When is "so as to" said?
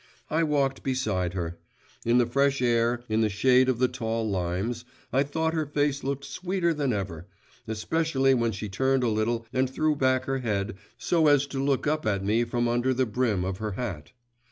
10.97-11.63